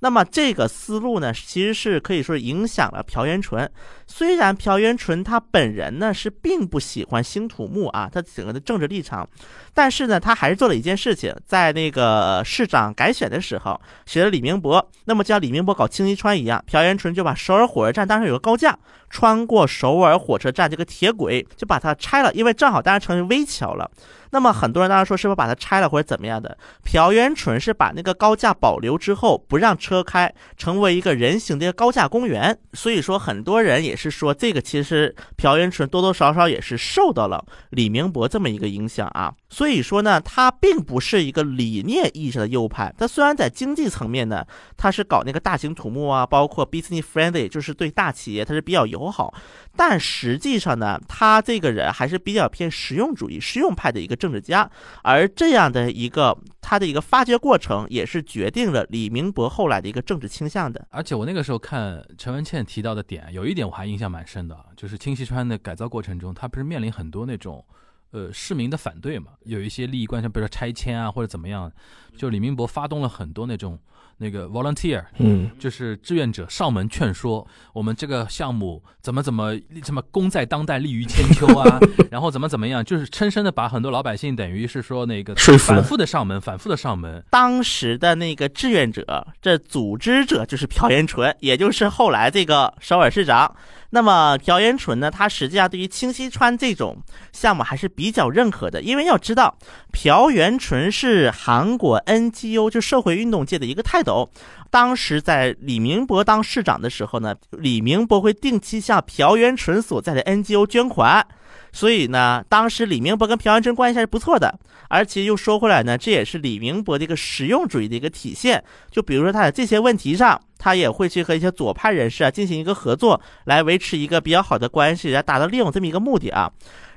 [0.00, 3.70] 那么这个思路呢，其实是可以说影响了朴元淳。
[4.08, 9.28] 虽然朴元淳他本人呢是并不喜欢新土木啊，他整个的政治立场，
[9.72, 14.86] 但是呢，他还是做了一件事情，在那个市长改选的时候，选了李明博。
[15.04, 18.78] 那么就像李明博搞清溪川一样，朴元淳就把首尔火车站当成有个高架，
[19.12, 23.88] 穿过首尔火车站这个铁轨，就把它拆了，因为正好当时成为危桥了。
[24.34, 26.56] 那么很多人当时说是不是把它拆了或者怎么样的？
[26.82, 32.58] 朴元淳是把那个高架保留之后，不让车开，成为一个人行的一个高架公园。
[32.72, 39.34] 所以说很多人也是说，这个其实朴元淳多多少少也是受到了李明博这么一个影响啊。
[39.50, 42.90] 所以说呢，他并不是一个理念意义上的右派。
[42.96, 44.42] 他虽然在经济层面呢，
[44.78, 49.32] 他是搞那个大型土木啊，包括 business friendly，就是对大企业他是比较友好。
[49.74, 54.70] 但实际上呢，他这个人还是比较偏实用主义、实用派的一个政治家，
[55.02, 60.86] 而这样的一个他的一个发掘过程，也是决定了李明博后来的一个政治倾向的。
[60.90, 67.64] 而且我那个时候看陈文茜提到的点，有一点我还印象蛮深的，就是清溪川的改造过程中，他不是面临很多那种。
[68.12, 71.72] 呃，市民的反对嘛，有一些利益关系，比如说拆迁啊或者怎么样，
[72.16, 73.78] 就李明博发动了很多那种
[74.18, 81.80] 那个 volunteer，嗯，就是志愿者上门劝说，我们这个项目怎么怎么什么功在当代利于千秋啊，
[82.12, 93.56] 然后怎么怎么样，就是深深的把很多老百姓等于是说那个说服反复的上门，反复的上门，当时的那个志愿者，这组织者就是朴元淳，也就是后来这个首尔市长。
[93.94, 96.96] 那么朴元淳呢，他实际上对于清溪川这种
[97.30, 99.58] 项目还是比较认可的，因为要知道，
[99.92, 104.30] 朴元淳是韩国 NGO 就社会运动界的一个泰斗。
[104.70, 111.26] 当时在李明博当市长的时候呢，李明博会定期向朴元淳所在的 NGO 捐款。
[111.72, 114.58] 所以呢，当时李明博跟朴元淳关系还是不错的，
[114.88, 118.62] 而且又说回来呢，这也是李明博的一个实用主义的一个体现。
[118.90, 126.50] 就比如说他在这些问题上，他也会去和一些左派人士啊进行一个合作，来维持一个比较好的关系，来达到利用这么一个目的啊。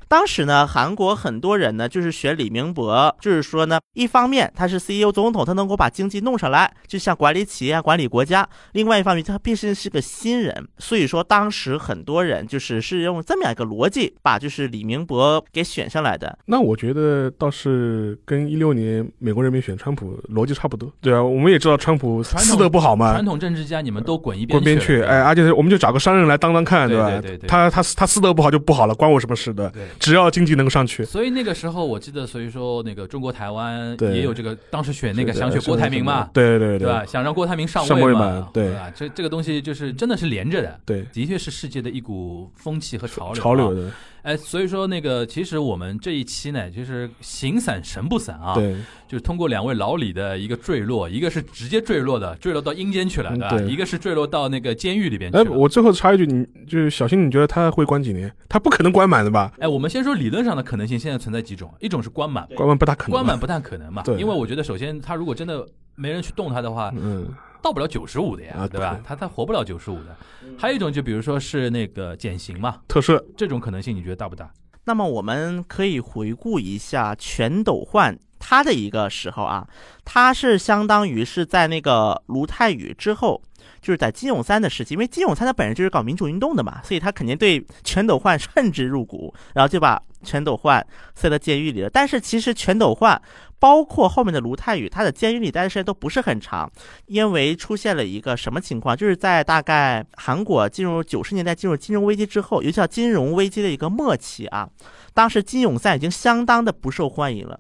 [0.08, 16.38] 当时呢，韩国很多人呢就是选李明博，就是说呢，一方面他是 CEO 总统，他能够把经济弄上来，就像管理企业、管理国家；另外一方面，他毕竟是个新人，所以说当时很多人就是是用这么样一个逻辑，把就是李明博给选上来的。
[16.46, 20.92] 那我觉得倒是跟一六年美国人民选川普逻辑差不多。
[21.02, 27.10] 对啊，我们也知道川普私德不好嘛传，统政治家你们都滚一边滚边去，哎，而且我们就找个商人来当当看，吧？
[27.10, 29.70] 对对对对他他他私德不好就不好了，关我什么事的？
[29.72, 29.84] 对。
[30.00, 37.06] 只要经济能上去，所以那个时候我记得，所以说那个中国台湾也有这个，当时选那个想选郭台铭嘛，对对对吧？
[37.06, 38.92] 想让郭台铭上上位嘛嘛，对吧？
[38.96, 43.42] 这这个东西就是真的是连着的，对，的确是世界的一股风气和潮流。
[43.42, 43.92] 啊，潮流的，
[44.26, 48.76] 哎，所以说那个其实我们这一期呢，就是形散神不散啊，对
[49.08, 53.62] 就是通过两位老李的一个坠落，一个是直接坠落的，坠落到阴间去了，对吧？
[53.62, 55.52] 一个是坠落到那个监狱里边去哎，了。
[55.52, 58.34] 我最后插一句，你就是小新，你觉得他会关几年？
[58.50, 59.54] 他不可能关满的吧？
[59.60, 63.12] 哎，我们先说理论上的可能性，现在存在几种，一种是关满，关满不大可能。
[63.12, 67.28] 关满不太可能嘛，对因为我觉得首先他如果真的没人去动他的话，嗯，
[67.66, 69.04] 到不了九十五的呀，啊对吧对？
[69.04, 70.16] 他他活不了九十五的。
[70.56, 74.48] 还有一种就比如说是那个减刑嘛，特赦，这种可能性你觉得大不大？
[74.84, 79.68] 那么我们可以回顾一下全斗焕他的一个时候啊，
[80.04, 83.42] 他是相当于是在那个卢泰愚之后。
[83.82, 91.90] 就是在金永三的时期，因为金永三他本人就是搞民主运动的嘛，所以他肯定对全斗焕恨之入骨，然后就把全斗焕塞到监狱里了。
[91.90, 93.22] 但是其实全斗焕，
[93.60, 96.70] 包括后面的卢泰愚，他的监狱里待的时间都不是很长，
[97.06, 104.68] 因为出现了一个什么情况，就是在大概韩国进入九十年代进入金融危机之后，尤其叫金融危机的一个末期啊，
[105.14, 107.60] 当时金永三已经相当的不受欢迎了。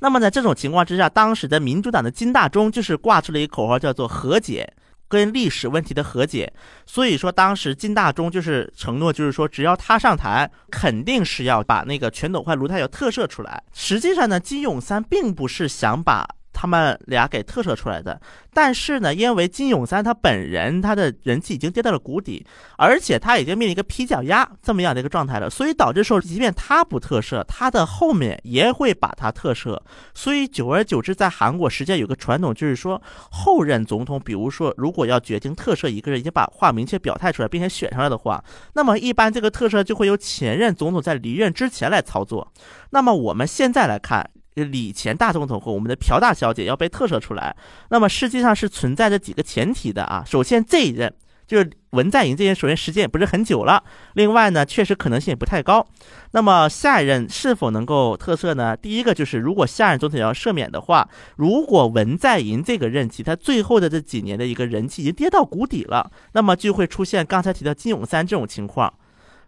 [0.00, 4.72] 那么在这种情况之下，当时的民主党的金大中就是挂出了一个口号，叫做和解。
[5.12, 6.50] 跟历史问题的和解，
[6.86, 13.62] 所以说当时金大中就是承诺，就是说只要他上台，肯定是要把那个全斗焕、卢泰愚特赦出来。
[13.74, 16.26] 实际上呢，金永三并不是想把。
[16.52, 18.20] 他们俩给特赦出来的，
[18.52, 22.46] 但是呢，因为金永三他本人他的人气已经跌到了谷底，
[22.76, 29.80] 而且他已经面临一个劈脚丫这么样的一个状态了，所以导致说，即便他不特赦，他的后面也会把他特赦。
[30.14, 33.00] 所以久而久之，在韩国实际上有个传统，就是说
[33.30, 38.44] 后任总统，比如说如果要决定特赦一个人，已经把话明确表态出来，并且选上来的话，
[38.74, 42.52] 那么一般这个特赦就会由前任总统在离任之前来操作。
[42.90, 44.28] 那么我们现在来看。
[44.54, 47.56] 李前大总统和我们的朴大小姐要被特赦出来，
[47.90, 50.22] 那么实际上是存在着几个前提的啊。
[50.26, 51.12] 首先，这一任
[51.46, 53.82] 就是文在寅这人，首先时间也不是很久了，
[54.14, 55.86] 另外呢，确实可能性也不太高。
[56.32, 58.76] 那么下一任是否能够特赦呢？
[58.76, 68.92] 第一个就是，如果下任总统要赦免的话，如果文在寅这个任期他最后的这几年的一个人气已经跌到谷底了，那么就会出现刚才提到金永三这种情况，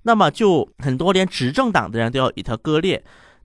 [0.02, 3.02] 那么就很多连执政党的人都要与他割裂。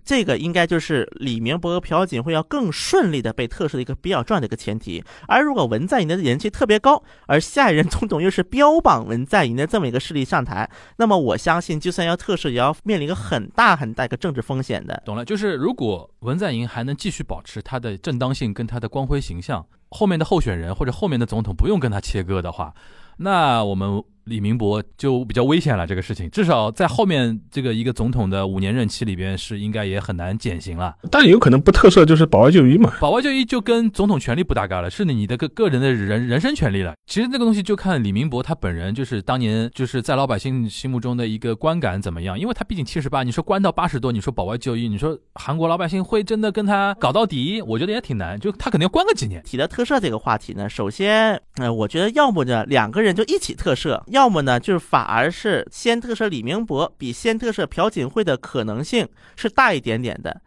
[0.10, 5.04] 这个应该就是李明博和朴槿惠要更顺利的被特赦的一个比较重要的一个前提。
[5.28, 15.00] 而如果文在寅的人气特别高，而下一任总统又是标榜文在寅的这么一个势力上台，那么我相信，就算要特赦，也要面临一个很大很大一个政治风险的。
[15.06, 22.74] 懂了，就是如果文在寅还能继续保持他的正当性跟他的光辉形象，后面的候选人或者后面的总统不用跟他切割的话，
[23.18, 24.04] 那我们。
[24.26, 30.96] 李明博就比较危险了，这个事情至少在后面这个一个总统的五年任期里边是应该也很难减刑了。
[31.12, 32.94] 但有可能不特赦就是保外就医嘛？
[33.00, 36.94] 保外就医就跟总统权力不搭嘎了，是你的个个人的人人身权利了。
[37.08, 42.40] 其实那个东西就看李明博他本人，就是当年就是在老百姓心目中的一个观感怎么样。
[42.40, 47.62] 因为他毕竟七十八，你说关到八十多，你说保外就医，你说韩国老百姓会真的跟他搞到底？
[47.62, 49.42] 我觉得也挺难，就他肯定要关个几年。
[49.44, 55.10] 提到特赦这个话题呢，首先，呃，我觉得要么呢两个人就一起特赦，要么呢就是反。
[55.10, 60.40] 而是先特赦李明博比先特赦朴槿惠的可能性是大一点点的，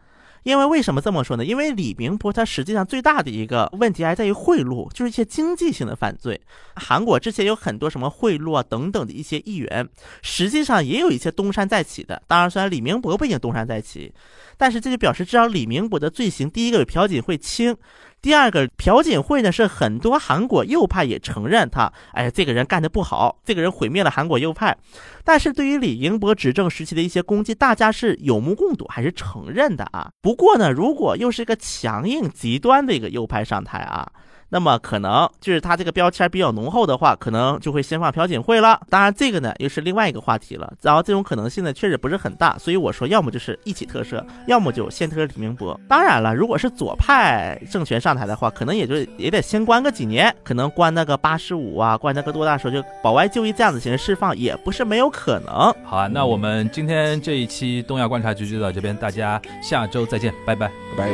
[0.44, 1.44] 因为为什么这么说呢？
[1.44, 6.40] 因为李明博他实际上最大的一个问题还在于贿赂，就是一些经济性的犯罪。
[6.76, 9.88] 韩国之前有很多什么贿赂啊等等的一些议员，
[10.22, 12.22] 实际上也有一些东山再起的。
[12.28, 14.14] 当然，虽然李明博不一定东山再起，
[14.56, 17.76] 但是这就表示至少李明博的罪行，第一个比朴槿惠轻。
[18.22, 24.78] 第二个朴槿惠呢，是很多韩国右派也承认他，哎，这个人干的不好，这个人毁灭了韩国右派。
[25.24, 30.08] 但是对于李英博执政时期的一些攻击，大家是有目共睹，还是承认的啊。
[30.22, 34.08] 不过呢，如果又是一个强硬极端的一个右派上台啊。
[34.52, 38.78] 那么可能就是他这个标签比较浓厚的话，可能就会先放朴槿惠了。
[38.90, 40.70] 当然，这个呢又是另外一个话题了。
[40.82, 45.80] 然后这种可能性呢确实不是很大，所以我说要么就是一起特赦，要么就先特赦李明博。
[45.88, 55.74] 当然了，如果是左派政权上台的话，可能也就也得先关个几年，可能关那个八十五啊，关那个多大时候就保外就医这样子形式释放，也不是没有可能。
[55.82, 61.10] 好啊，那我们今天这一期东亚观察局就到这边，大家下周再见，拜拜，拜拜。